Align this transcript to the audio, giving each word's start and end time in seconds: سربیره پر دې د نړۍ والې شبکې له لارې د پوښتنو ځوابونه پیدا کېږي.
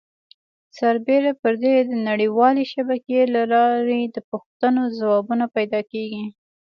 سربیره 0.77 1.31
پر 1.41 1.53
دې 1.63 1.73
د 1.89 1.91
نړۍ 2.07 2.29
والې 2.37 2.63
شبکې 2.73 3.19
له 3.33 3.41
لارې 3.53 3.99
د 4.05 4.17
پوښتنو 4.29 4.81
ځوابونه 4.97 5.45
پیدا 5.55 5.79
کېږي. 5.91 6.23